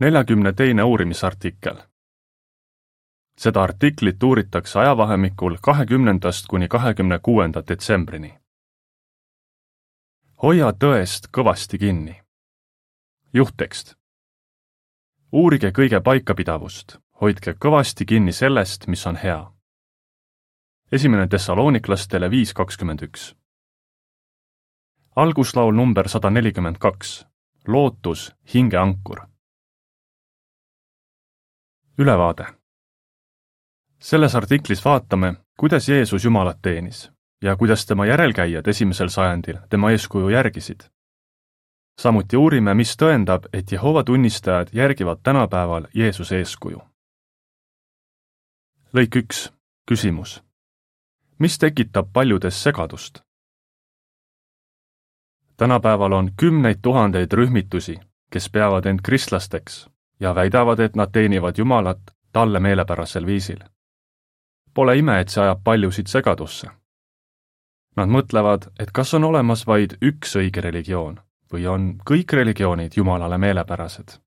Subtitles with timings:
[0.00, 1.76] neljakümne teine uurimisartikkel.
[3.38, 8.38] seda artiklit uuritakse ajavahemikul kahekümnendast kuni kahekümne kuuenda detsembrini.
[10.42, 12.22] hoia tõest kõvasti kinni.
[13.34, 13.94] juhttekst.
[15.32, 19.52] uurige kõige paikapidavust, hoidke kõvasti kinni sellest, mis on hea.
[20.92, 23.36] esimene Thessaloniklastele viis kakskümmend üks.
[25.16, 27.26] alguslaul number sada nelikümmend kaks,
[27.66, 29.33] lootus, hingeankur
[31.98, 32.46] ülevaade.
[33.98, 37.12] selles artiklis vaatame, kuidas Jeesus Jumalat teenis
[37.42, 40.80] ja kuidas tema järelkäijad esimesel sajandil tema eeskuju järgisid.
[42.00, 46.78] samuti uurime, mis tõendab, et Jehova tunnistajad järgivad tänapäeval Jeesuse eeskuju.
[48.94, 49.52] lõik üks,
[49.88, 50.42] küsimus.
[51.38, 53.20] mis tekitab paljudes segadust?
[55.56, 62.00] tänapäeval on kümneid tuhandeid rühmitusi, kes peavad end kristlasteks ja väidavad, et nad teenivad Jumalat
[62.32, 63.58] talle meelepärasel viisil.
[64.74, 66.68] Pole ime, et see ajab paljusid segadusse.
[67.96, 71.20] Nad mõtlevad, et kas on olemas vaid üks õige religioon
[71.52, 74.18] või on kõik religioonid Jumalale meelepärased.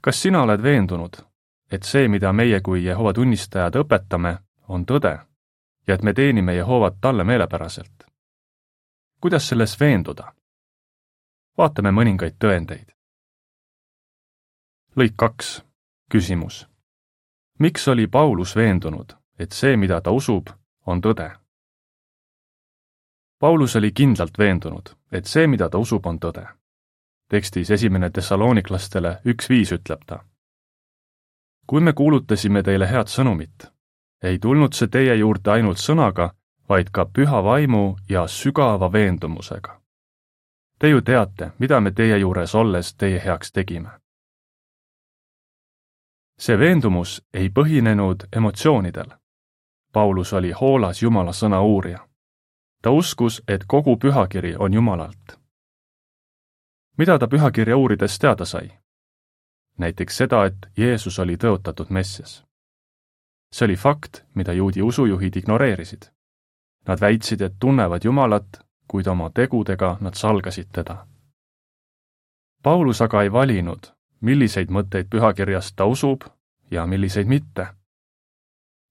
[0.00, 1.16] kas sina oled veendunud,
[1.70, 5.18] et see, mida meie kui Jehova tunnistajad õpetame, on tõde
[5.86, 8.04] ja et me teenime Jehovat talle meelepäraselt?
[9.20, 10.34] kuidas selles veenduda?
[11.58, 12.93] vaatame mõningaid tõendeid
[14.96, 15.64] lõik kaks,
[16.10, 16.68] küsimus.
[17.58, 20.50] miks oli Paulus veendunud, et see, mida ta usub,
[20.86, 21.30] on tõde?
[23.38, 26.46] Paulus oli kindlalt veendunud, et see, mida ta usub, on tõde.
[27.28, 30.24] tekstis esimene Thessaloniklastele üks viis ütleb ta.
[31.66, 33.66] kui me kuulutasime teile head sõnumit,
[34.22, 36.30] ei tulnud see teie juurde ainult sõnaga,
[36.68, 39.80] vaid ka püha vaimu ja sügava veendumusega.
[40.78, 44.03] Te ju teate, mida me teie juures olles teie heaks tegime
[46.38, 49.06] see veendumus ei põhinenud emotsioonidel.
[49.92, 52.08] Paulus oli hoolas Jumala sõna uurija.
[52.82, 55.38] ta uskus, et kogu pühakiri on Jumalalt.
[56.98, 58.70] mida ta pühakirja uurides teada sai?
[59.78, 62.44] näiteks seda, et Jeesus oli tõotatud Messias.
[63.52, 66.02] see oli fakt, mida juudi usujuhid ignoreerisid.
[66.86, 71.06] Nad väitsid, et tunnevad Jumalat, kuid oma tegudega nad salgasid teda.
[72.62, 73.86] Paulus aga ei valinud,
[74.20, 76.24] milliseid mõtteid pühakirjast ta usub
[76.70, 77.66] ja milliseid mitte.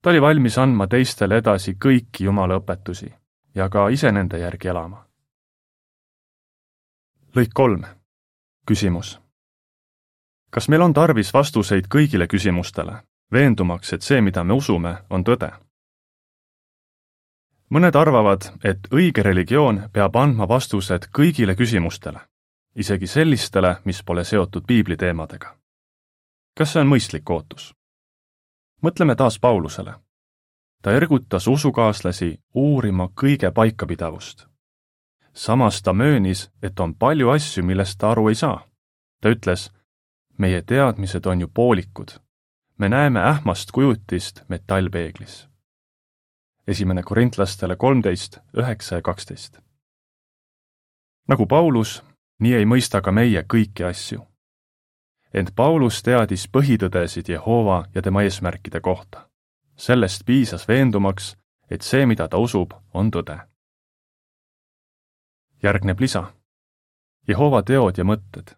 [0.02, 3.14] ta oli valmis andma teistele edasi kõiki Jumala õpetusi
[3.56, 5.06] ja ka ise nende järgi elama.
[7.36, 7.84] lõik kolm.
[8.66, 9.20] küsimus.
[10.50, 15.52] kas meil on tarvis vastuseid kõigile küsimustele, veendumaks, et see, mida me usume, on tõde?
[17.70, 22.33] mõned arvavad, et õige religioon peab andma vastused kõigile küsimustele
[22.76, 25.58] isegi sellistele, mis pole seotud piibli teemadega.
[26.58, 27.74] kas see on mõistlik ootus?
[28.84, 29.94] mõtleme taas Paulusele.
[30.82, 34.48] ta ergutas usukaaslasi uurima kõige paikapidavust.
[35.34, 38.68] samas ta möönis, et on palju asju, millest ta aru ei saa.
[39.22, 39.72] ta ütles,
[40.38, 42.20] meie teadmised on ju poolikud.
[42.78, 45.48] me näeme ähmast kujutist metallpeeglis.
[46.68, 49.60] esimene korintlastele kolmteist, üheksa ja kaksteist.
[51.28, 54.28] nagu Paulus nii ei mõista ka meie kõiki asju.
[55.34, 59.30] ent Paulus teadis põhitõdesid Jehova ja tema eesmärkide kohta.
[59.76, 61.38] sellest piisas veendumaks,
[61.70, 63.40] et see, mida ta usub, on tõde.
[65.64, 66.34] järgneb lisa.
[67.28, 68.56] Jehova teod ja mõtted.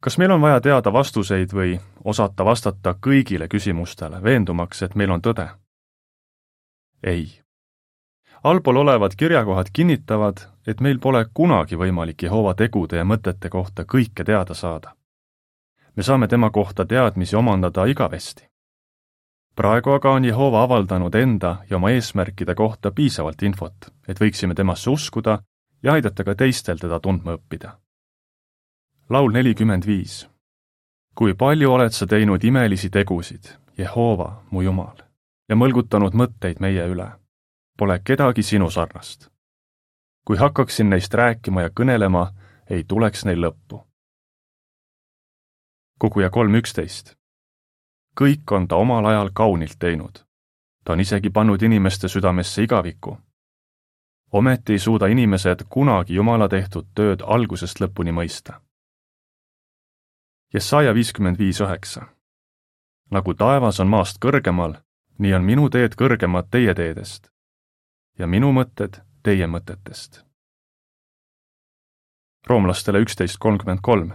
[0.00, 5.20] kas meil on vaja teada vastuseid või osata vastata kõigile küsimustele, veendumaks, et meil on
[5.20, 5.48] tõde?
[7.02, 7.42] ei
[8.44, 10.36] allpool olevad kirjakohad kinnitavad,
[10.66, 14.94] et meil pole kunagi võimalik Jehova tegude ja mõtete kohta kõike teada saada.
[15.96, 18.48] me saame tema kohta teadmisi omandada igavesti.
[19.54, 23.74] praegu aga on Jehova avaldanud enda ja oma eesmärkide kohta piisavalt infot,
[24.08, 25.42] et võiksime temasse uskuda
[25.82, 27.78] ja aidata ka teistel teda tundma õppida.
[29.10, 30.28] laul nelikümmend viis.
[31.14, 35.02] kui palju oled sa teinud imelisi tegusid, Jehova, mu Jumal,
[35.48, 37.22] ja mõlgutanud mõtteid meie üle
[37.78, 39.31] Pole kedagi sinu sarnast.
[40.24, 42.32] Kui hakkaksin neist rääkima ja kõnelema,
[42.70, 43.86] ei tuleks neil lõppu.
[45.98, 47.16] koguja kolm üksteist.
[48.20, 50.24] kõik on ta omal ajal kaunilt teinud.
[50.84, 53.18] ta on isegi pannud inimeste südamesse igaviku.
[54.32, 58.60] ometi ei suuda inimesed kunagi Jumala tehtud tööd algusest lõpuni mõista.
[60.54, 62.06] Jesaja viiskümmend viis üheksa.
[63.10, 64.74] nagu taevas on maast kõrgemal,
[65.18, 67.30] nii on minu teed kõrgemad teie teedest
[68.18, 70.24] ja minu mõtted teie mõtetest.
[72.46, 74.12] roomlastele üksteist kolmkümmend kolm.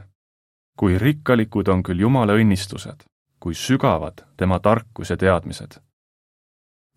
[0.77, 3.05] kui rikkalikud on küll Jumala õnnistused,
[3.39, 5.79] kui sügavad tema tarkus ja teadmised.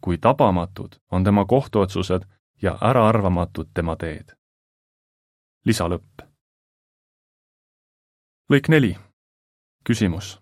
[0.01, 2.23] kui tabamatud on tema kohtuotsused
[2.63, 4.35] ja äraarvamatud tema teed.
[5.65, 6.23] lisalõpp.
[8.53, 8.99] lõik neli.
[9.85, 10.41] küsimus.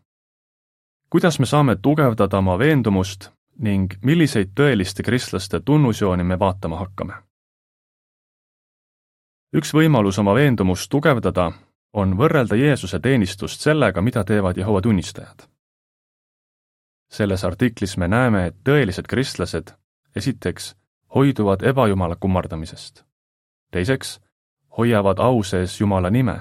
[1.10, 7.27] kuidas me saame tugevdada oma veendumust ning milliseid tõeliste kristlaste tunnusjooni me vaatama hakkame?
[9.52, 11.52] Üks võimalus oma veendumust tugevdada
[11.92, 15.48] on võrrelda Jeesuse teenistust sellega, mida teevad Jehova tunnistajad.
[17.08, 19.72] selles artiklis me näeme, et tõelised kristlased
[20.16, 20.74] esiteks
[21.14, 23.04] hoiduvad ebajumala kummardamisest.
[23.70, 24.20] teiseks,
[24.78, 26.40] hoiavad au sees Jumala nime.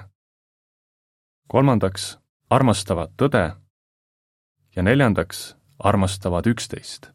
[1.47, 2.19] kolmandaks,
[2.49, 3.55] armastavad tõde.
[4.75, 7.07] ja neljandaks, armastavad üksteist.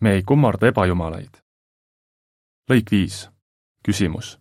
[0.00, 1.38] me ei kummarda ebajumalaid.
[2.70, 3.33] lõik viis,
[3.86, 4.40] küsimus.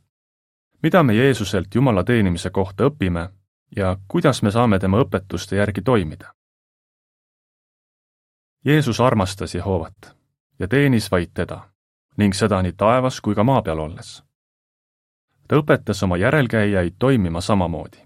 [0.83, 3.29] mida me Jeesuselt Jumala teenimise kohta õpime
[3.75, 6.33] ja kuidas me saame tema õpetuste järgi toimida?
[8.65, 10.15] Jeesus armastas Jehovat
[10.59, 11.69] ja teenis vaid teda
[12.17, 14.23] ning seda nii taevas kui ka maa peal olles.
[15.47, 17.97] ta õpetas oma järelkäijaid toimima samamoodi.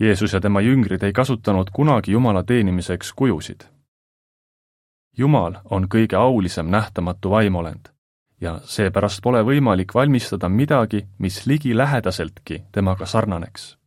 [0.00, 3.64] Jeesus ja tema jüngrid ei kasutanud kunagi Jumala teenimiseks kujusid.
[5.18, 7.95] Jumal on kõige aulisem nähtamatu vaimolend
[8.40, 13.78] ja seepärast pole võimalik valmistada midagi, mis ligilähedaseltki temaga sarnaneks.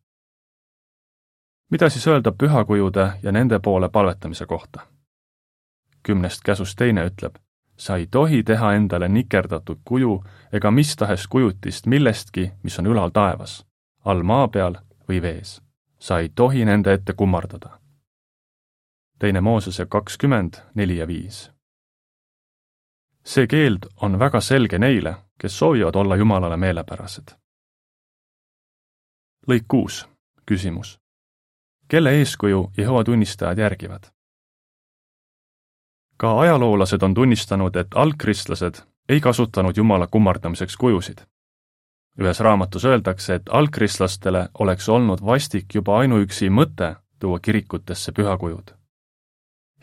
[1.69, 4.79] mida siis öelda pühakujude ja nende poole palvetamise kohta?
[6.03, 7.35] kümnest käsust teine ütleb,
[7.77, 10.23] sa ei tohi teha endale nikerdatud kuju
[10.53, 13.65] ega mis tahes kujutist millestki, mis on ülal taevas,
[14.05, 14.75] all maa peal
[15.09, 15.61] või vees.
[15.99, 17.79] sa ei tohi nende ette kummardada.
[19.19, 21.51] teine Moosese kakskümmend, neli ja viis.
[23.25, 27.35] See keeld on väga selge neile, kes soovivad olla Jumalale meelepärased.
[29.49, 30.07] lõik kuus,
[30.45, 30.99] küsimus.
[31.87, 34.11] kelle eeskuju Jehova tunnistajad järgivad?
[36.17, 41.17] ka ajaloolased on tunnistanud, et algkristlased ei kasutanud Jumala kummardamiseks kujusid.
[42.19, 48.75] ühes raamatus öeldakse, et algkristlastele oleks olnud vastik juba ainuüksi mõte tuua kirikutesse pühakujud.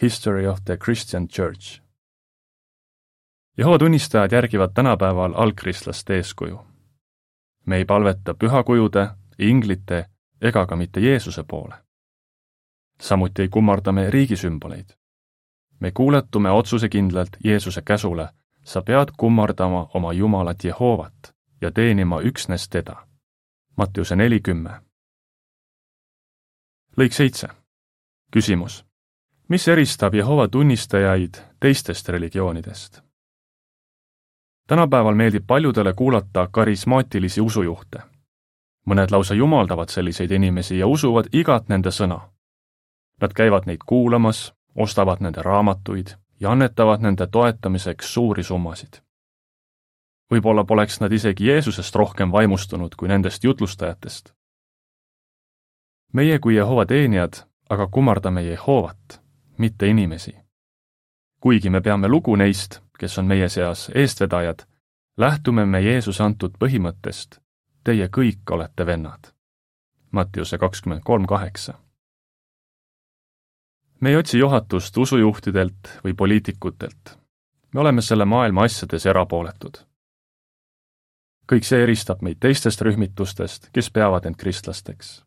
[0.03, 1.86] History of the Christian Church.
[3.59, 6.67] Jehova tunnistajad järgivad tänapäeval algkristlaste eeskuju.
[7.67, 9.09] me ei palveta pühakujude,
[9.39, 10.07] inglite
[10.41, 11.75] ega ka mitte Jeesuse poole.
[13.01, 14.97] samuti ei kummarda me riigisümboleid
[15.81, 18.29] me kuuletume otsusekindlalt Jeesuse käsule,
[18.65, 23.07] sa pead kummardama oma Jumalat Jehovat ja teenima üksnes teda.
[23.77, 24.71] Mattiuse neli kümme.
[26.97, 27.49] lõik seitse.
[28.31, 28.85] küsimus.
[29.49, 33.06] mis eristab Jehova tunnistajaid teistest religioonidest?
[34.67, 37.99] Tänapäeval meeldib paljudele kuulata karismaatilisi usujuhte.
[38.91, 42.21] mõned lausa jumaldavad selliseid inimesi ja usuvad igat nende sõna.
[43.21, 46.07] Nad käivad neid kuulamas, ostavad nende raamatuid
[46.41, 49.03] ja annetavad nende toetamiseks suuri summasid.
[50.31, 54.35] võib-olla poleks nad isegi Jeesusest rohkem vaimustunud kui nendest jutlustajatest.
[56.13, 59.21] meie kui Jehova teenijad aga kummardame Jehovat,
[59.59, 60.37] mitte inimesi.
[61.41, 64.67] kuigi me peame lugu neist, kes on meie seas eestvedajad,
[65.17, 67.41] lähtume me Jeesuse antud põhimõttest,
[67.85, 69.33] teie kõik olete vennad.
[70.11, 71.79] Mattiuse kakskümmend kolm kaheksa
[74.01, 77.19] me ei otsi juhatust usujuhtidelt või poliitikutelt.
[77.75, 79.77] me oleme selle maailma asjades erapooletud.
[81.53, 85.25] kõik see eristab meid teistest rühmitustest, kes peavad end kristlasteks.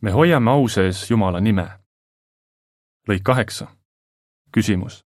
[0.00, 1.68] me hoiame au sees Jumala nime.
[3.08, 3.66] lõik kaheksa.
[4.52, 5.03] küsimus.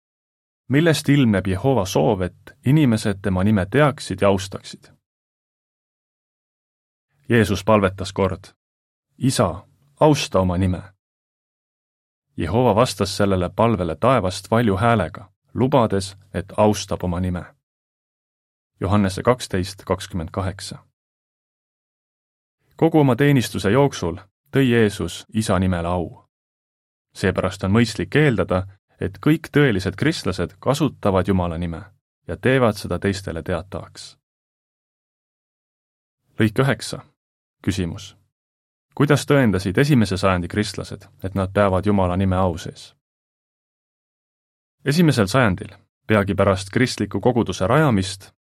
[0.69, 4.93] Millest ilmneb Jehova soov, et inimesed tema nime teaksid ja austaksid?
[7.29, 8.45] Jeesus palvetas kord.
[9.19, 9.65] isa,
[10.01, 10.83] austa oma nime
[12.39, 17.45] Jehova vastas sellele palvele taevast valju häälega, lubades, et austab oma nime.
[18.81, 20.79] Johannese kaksteist kakskümmend kaheksa.
[22.77, 24.17] kogu oma teenistuse jooksul
[24.57, 26.29] tõi Jeesus isa nimele au.
[27.15, 28.67] seepärast on mõistlik eeldada,
[29.01, 31.83] et kõik tõelised kristlased kasutavad Jumala nime
[32.29, 34.19] ja teevad seda teistele teatavaks.
[36.39, 37.03] lõik üheksa,
[37.63, 38.19] küsimus
[38.99, 42.95] kuidas tõendasid esimese sajandi kristlased, et nad peavad Jumala nime au sees?
[44.85, 45.71] esimesel sajandil,
[46.07, 48.33] peagi pärast kristliku koguduse rajamist,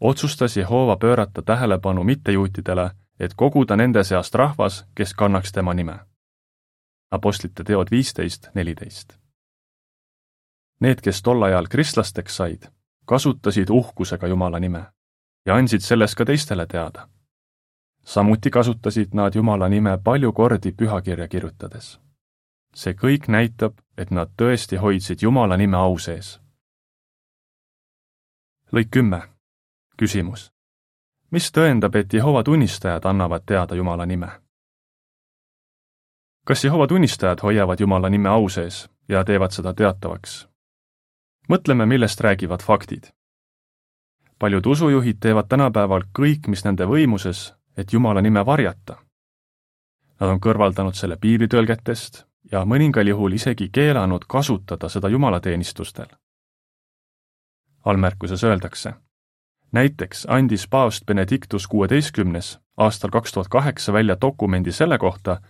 [0.00, 5.98] otsustas Jehova pöörata tähelepanu mittejuutidele, et koguda nende seast rahvas, kes kannaks tema nime.
[7.10, 9.19] Apostlite teod viisteist, neliteist.
[10.80, 12.68] Need, kes tol ajal kristlasteks said,
[13.04, 14.86] kasutasid uhkusega Jumala nime
[15.46, 17.08] ja andsid sellest ka teistele teada
[18.04, 22.00] samuti kasutasid nad Jumala nime palju kordi pühakirja kirjutades.
[22.74, 26.40] see kõik näitab, et nad tõesti hoidsid Jumala nime au sees.
[28.72, 29.22] lõik kümme.
[29.96, 30.52] küsimus.
[31.30, 34.28] mis tõendab, et Jehova tunnistajad annavad teada Jumala nime?
[36.44, 40.49] kas Jehova tunnistajad hoiavad Jumala nime au sees ja teevad seda teatavaks?
[41.50, 43.10] Mõtleme, millest räägivad faktid.
[44.38, 48.96] paljud usujuhid teevad tänapäeval kõik, mis nende võimuses, et Jumala nime varjata.
[50.20, 56.06] Nad on kõrvaldanud selle piiblitõlgetest ja mõningal juhul isegi keelanud kasutada seda jumalateenistustel.
[57.84, 58.92] allmärkuses öeldakse,
[59.72, 65.40] näiteks andis paavst Benedictus kuueteistkümnes aastal kaks tuhat kaheksa välja dokumendi selle kohta,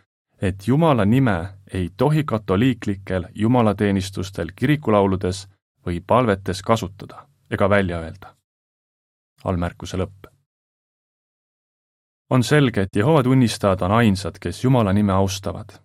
[0.43, 5.49] et Jumala nime ei tohi katoliiklikel jumalateenistustel kirikulauludes
[5.91, 8.37] või palvetes kasutada ega välja öelda.
[9.45, 10.27] allmärkuse lõpp.
[12.31, 15.81] on selge, et Jehova tunnistajad on ainsad, kes Jumala nime austavad.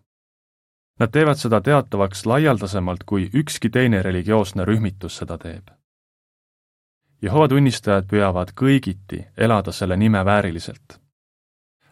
[0.99, 5.71] Nad teevad seda teatavaks laialdasemalt, kui ükski teine religioosne rühmitus seda teeb.
[7.21, 11.01] Jehova tunnistajad püüavad kõigiti elada selle nime vääriliselt.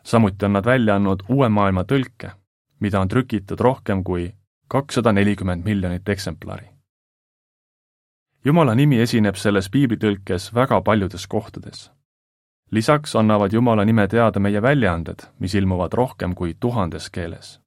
[0.03, 2.31] samuti on nad välja andnud uue maailma tõlke,
[2.79, 4.35] mida on trükitud rohkem kui
[4.67, 6.72] kakssada nelikümmend miljonit eksemplari
[8.45, 11.91] Jumala nimi esineb selles piiblitõlkes väga paljudes kohtades.
[12.71, 17.61] lisaks annavad Jumala nime teada meie väljaanded, mis ilmuvad rohkem kui tuhandes keeles.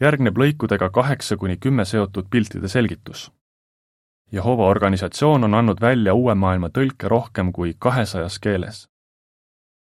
[0.00, 3.32] järgneb lõikudega kaheksa kuni kümme seotud piltide selgitus.
[4.32, 8.88] Jehova organisatsioon on andnud välja uue maailma tõlke rohkem kui kahesajas keeles.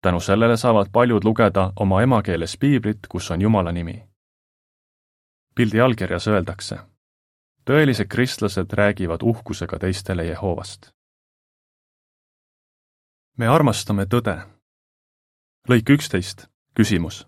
[0.01, 4.03] tänu sellele saavad paljud lugeda oma emakeeles piiblit, kus on Jumala nimi.
[5.55, 6.90] pildi allkirjas öeldakse
[7.65, 10.91] tõelised kristlased räägivad uhkusega teistele Jehovast.
[13.37, 14.47] me armastame tõde.
[15.69, 17.27] lõik üksteist, küsimus.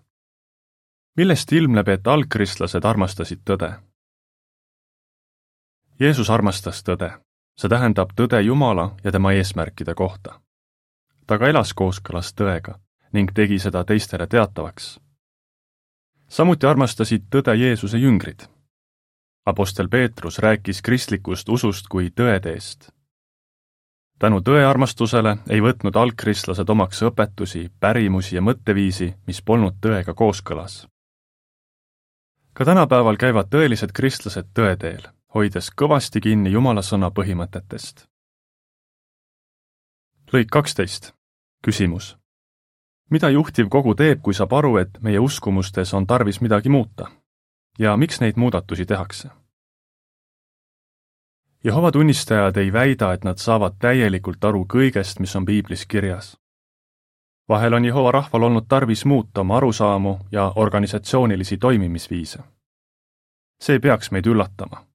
[1.16, 3.80] millest ilmneb, et algkristlased armastasid tõde?
[6.00, 7.20] Jeesus armastas tõde,
[7.56, 10.40] see tähendab tõde Jumala ja tema eesmärkide kohta.
[11.26, 12.80] ta ka elas kooskõlas tõega
[13.12, 15.00] ning tegi seda teistele teatavaks.
[16.28, 18.53] samuti armastasid tõde Jeesuse jüngrid
[19.46, 22.88] Apostel Peetrus rääkis kristlikust usust kui tõeteest.
[24.18, 30.86] tänu tõearmastusele ei võtnud algkristlased omaks õpetusi, pärimusi ja mõtteviisi, mis polnud tõega kooskõlas.
[32.54, 35.02] ka tänapäeval käivad tõelised kristlased tõe teel,
[35.34, 38.06] hoides kõvasti kinni Jumala sõna põhimõtetest.
[40.32, 41.12] lõik kaksteist.
[41.62, 42.16] küsimus.
[43.10, 47.10] mida juhtiv kogu teeb, kui saab aru, et meie uskumustes on tarvis midagi muuta?
[47.78, 49.28] Ja miks neid muudatusi tehakse?
[51.64, 56.36] Jehova tunnistajad ei väida, et nad saavad täielikult aru kõigest, mis on piiblis kirjas.
[57.48, 62.38] vahel on Jehova rahval olnud tarvis muuta oma arusaamu ja organisatsioonilisi toimimisviise.
[63.60, 64.86] see peaks meid üllatama.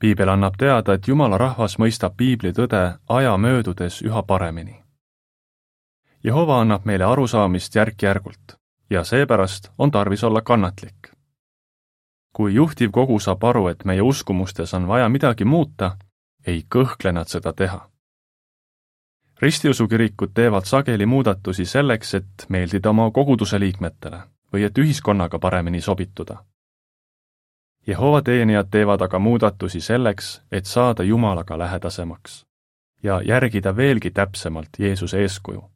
[0.00, 4.84] piibel annab teada, et Jumala rahvas mõistab piibli tõde aja möödudes üha paremini.
[6.24, 8.56] Jehova annab meile arusaamist järk-järgult
[8.90, 11.13] ja seepärast on tarvis olla kannatlik
[12.34, 15.96] kui juhtivkogu saab aru, et meie uskumustes on vaja midagi muuta,
[16.46, 17.90] ei kõhkle nad seda teha.
[19.42, 24.20] ristiusukirikud teevad sageli muudatusi selleks, et meeldida oma koguduse liikmetele
[24.52, 26.44] või et ühiskonnaga paremini sobituda.
[27.86, 32.44] Jehova teenijad teevad aga muudatusi selleks, et saada Jumalaga lähedasemaks
[33.02, 35.70] ja järgida veelgi täpsemalt Jeesuse eeskuju.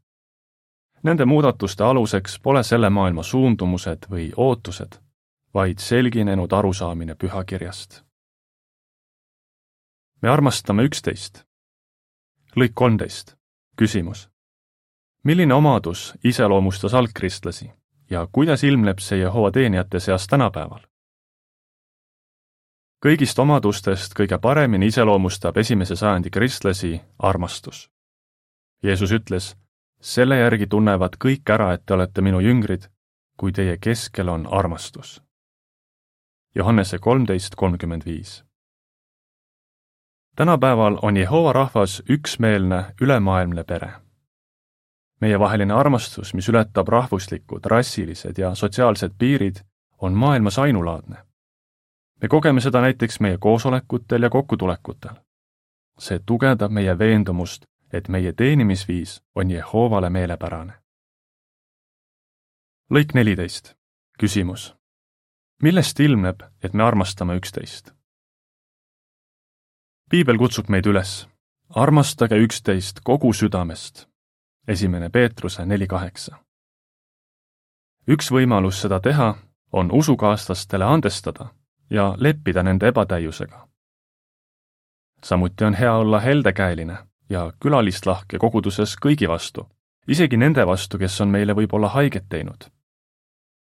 [1.03, 4.99] Nende muudatuste aluseks pole selle maailma suundumused või ootused
[5.55, 8.03] vaid selginenud arusaamine pühakirjast.
[10.23, 11.45] me armastame üksteist.
[12.57, 13.37] lõik kolmteist,
[13.77, 14.29] küsimus.
[15.25, 17.71] milline omadus iseloomustas algkristlasi
[18.11, 20.81] ja kuidas ilmneb see Jehova teenijate seas tänapäeval?
[23.07, 27.91] kõigist omadustest kõige paremini iseloomustab esimese sajandi kristlasi armastus.
[28.83, 29.57] Jeesus ütles,
[30.01, 32.91] selle järgi tunnevad kõik ära, et te olete minu jüngrid,
[33.37, 35.28] kui teie keskel on armastus
[36.55, 38.45] Johannese kolmteist kolmkümmend viis.
[40.37, 43.93] tänapäeval on Jehova rahvas üksmeelne ülemaailmne pere.
[45.21, 49.57] meievaheline armastus, mis ületab rahvuslikud, rassilised ja sotsiaalsed piirid,
[49.99, 51.17] on maailmas ainulaadne.
[52.23, 55.15] me kogeme seda näiteks meie koosolekutel ja kokkutulekutel.
[55.99, 60.73] see tugevdab meie veendumust, et meie teenimisviis on Jehovale meelepärane.
[62.91, 63.75] lõik neliteist,
[64.19, 64.78] küsimus
[65.63, 67.93] millest ilmneb, et me armastame üksteist?
[70.11, 71.27] piibel kutsub meid üles,
[71.69, 74.07] armastage üksteist kogu südamest.
[74.69, 76.39] esimene Peetruse neli kaheksa.
[78.09, 79.35] üks võimalus seda teha
[79.73, 81.49] on usukaaslastele andestada
[81.91, 83.69] ja leppida nende ebatäiusega.
[85.25, 86.99] samuti on hea olla heldekäeline
[87.31, 89.69] ja külalistlahke koguduses kõigi vastu,
[90.09, 92.78] isegi nende vastu, kes on meile võib-olla haiget teinud.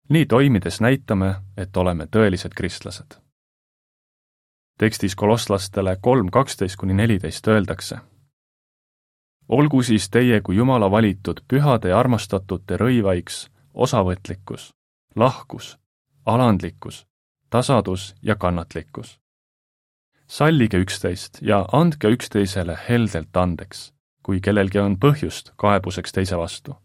[0.08, 3.20] Nii toimides näitame, et oleme tõelised kristlased.
[4.78, 7.98] tekstis kolosslastele kolm kaksteist kuni neliteist öeldakse
[9.48, 14.70] olgu siis teie kui Jumala valitud pühade ja armastatute rõivaiks osavõtlikkus,
[15.16, 15.78] lahkus,
[16.26, 17.06] alandlikkus,
[17.50, 19.20] tasadus ja kannatlikkus.
[20.26, 23.92] sallige üksteist ja andke üksteisele heldelt andeks,
[24.22, 26.76] kui kellelgi on põhjust kaebuseks teise vastu.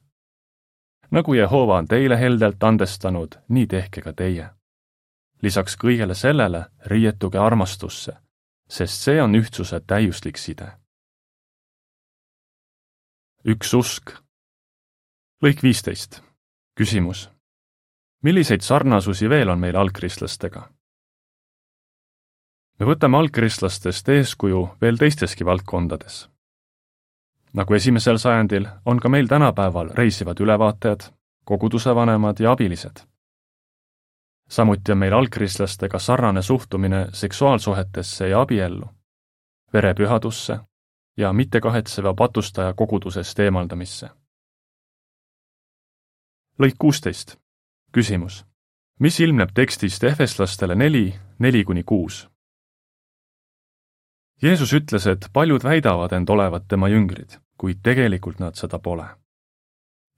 [1.12, 4.50] Nagu Jehova on teile heldelt andestanud, nii tehke ka teie.
[5.42, 8.14] lisaks kõigele sellele riietuge armastusse,
[8.70, 10.80] sest see on ühtsuse täiuslik side
[13.46, 14.12] üks usk.
[15.42, 16.22] lõik viisteist.
[16.76, 17.30] küsimus.
[18.22, 20.70] milliseid sarnasusi veel on meil algkristlastega?
[22.80, 26.28] me võtame algkristlastest eeskuju veel teisteski valdkondades.
[27.54, 31.02] Nagu esimesel sajandil, on ka meil tänapäeval reisivad ülevaatajad,
[31.46, 33.00] koguduse vanemad ja abilised.
[34.50, 38.86] samuti on meil algkristlastega sarnane suhtumine seksuaalsuhetesse ja abiellu,
[39.74, 40.60] verepühadusse
[41.18, 44.10] ja mittekahetseva patustaja kogudusest eemaldamisse.
[46.62, 47.38] lõik kuusteist.
[47.92, 48.46] küsimus.
[49.00, 52.30] mis ilmneb tekstist Efeslastele neli, neli kuni kuus?
[54.42, 59.08] Jeesus ütles, et paljud väidavad end olevat tema jüngrid, kuid tegelikult nad seda pole.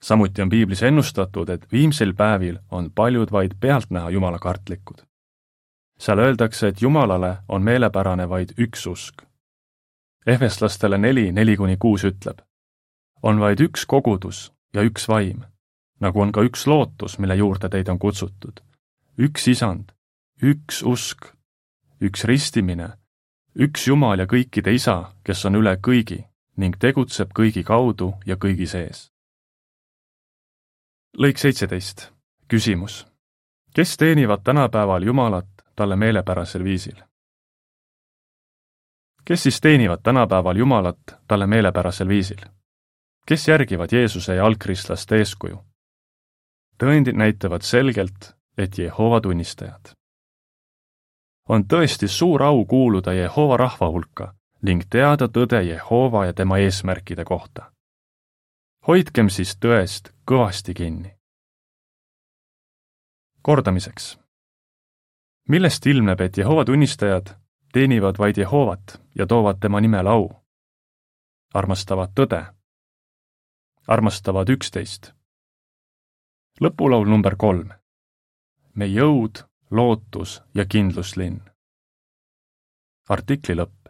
[0.04, 5.02] samuti on piiblis ennustatud, et viimsel päevil on paljud vaid pealtnäha jumalakartlikud.
[6.00, 9.32] seal öeldakse, et Jumalale on meelepärane vaid üks usk
[10.26, 12.42] Efeslastele neli, neli kuni kuus ütleb.
[13.24, 15.44] on vaid üks kogudus ja üks vaim,
[16.00, 18.62] nagu on ka üks lootus, mille juurde teid on kutsutud.
[19.18, 19.92] üks isand,
[20.44, 21.26] üks usk,
[22.02, 22.94] üks ristimine,
[23.56, 26.24] üks Jumal ja kõikide Isa, kes on üle kõigi
[26.58, 29.12] ning tegutseb kõigi kaudu ja kõigi sees.
[31.18, 32.12] lõik seitseteist.
[32.48, 33.08] küsimus.
[33.74, 37.04] kes teenivad tänapäeval Jumalat talle meelepärasel viisil?
[39.26, 42.40] kes siis teenivad tänapäeval Jumalat talle meelepärasel viisil?
[43.26, 45.64] kes järgivad Jeesuse ja algkristlaste eeskuju?
[46.84, 49.94] tõendid näitavad selgelt, et Jehova tunnistajad.
[51.52, 54.34] On tõesti suur au kuuluda Jehova rahva hulka
[54.64, 57.72] ning teada tõde Jehova ja tema eesmärkide kohta.
[58.88, 61.18] hoidkem siis tõest kõvasti kinni.
[63.42, 64.20] kordamiseks.
[65.50, 67.36] millest ilmneb, et Jehova tunnistajad
[67.74, 70.30] teenivad vaid Jehovat ja toovad tema nimel au.
[71.54, 72.46] armastavad tõde.
[73.88, 75.12] armastavad üksteist.
[76.62, 77.70] lõpulaul number kolm.
[78.74, 81.42] me jõud, lootus ja kindluslinn.
[83.10, 83.81] artikli lõpp.